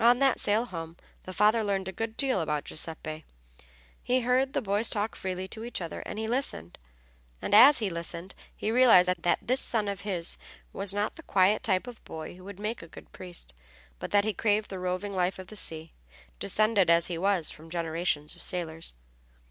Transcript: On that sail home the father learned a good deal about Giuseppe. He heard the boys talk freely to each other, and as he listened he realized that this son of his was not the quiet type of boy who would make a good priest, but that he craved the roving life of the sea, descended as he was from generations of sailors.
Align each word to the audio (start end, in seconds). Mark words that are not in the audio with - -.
On 0.03 0.17
that 0.17 0.39
sail 0.39 0.65
home 0.65 0.97
the 1.25 1.31
father 1.31 1.63
learned 1.63 1.87
a 1.87 1.91
good 1.91 2.17
deal 2.17 2.41
about 2.41 2.63
Giuseppe. 2.63 3.23
He 4.01 4.21
heard 4.21 4.53
the 4.53 4.59
boys 4.63 4.89
talk 4.89 5.15
freely 5.15 5.47
to 5.49 5.63
each 5.63 5.79
other, 5.79 5.99
and 6.07 6.17
as 7.53 7.77
he 7.77 7.89
listened 7.91 8.33
he 8.55 8.71
realized 8.71 9.07
that 9.23 9.37
this 9.43 9.61
son 9.61 9.87
of 9.87 10.01
his 10.01 10.39
was 10.73 10.91
not 10.91 11.17
the 11.17 11.21
quiet 11.21 11.61
type 11.61 11.85
of 11.85 12.03
boy 12.03 12.35
who 12.35 12.43
would 12.43 12.59
make 12.59 12.81
a 12.81 12.87
good 12.87 13.11
priest, 13.11 13.53
but 13.99 14.09
that 14.09 14.25
he 14.25 14.33
craved 14.33 14.71
the 14.71 14.79
roving 14.79 15.15
life 15.15 15.37
of 15.37 15.49
the 15.49 15.55
sea, 15.55 15.93
descended 16.39 16.89
as 16.89 17.05
he 17.05 17.19
was 17.19 17.51
from 17.51 17.69
generations 17.69 18.33
of 18.35 18.41
sailors. 18.41 18.95